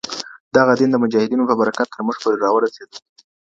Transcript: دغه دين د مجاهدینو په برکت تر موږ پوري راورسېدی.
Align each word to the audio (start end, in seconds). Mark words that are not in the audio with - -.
دغه 0.57 0.73
دين 0.79 0.89
د 0.91 0.95
مجاهدینو 1.03 1.47
په 1.49 1.55
برکت 1.61 1.87
تر 1.93 2.01
موږ 2.05 2.17
پوري 2.23 2.37
راورسېدی. 2.39 2.97